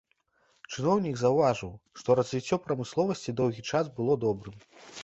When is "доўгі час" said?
3.43-3.85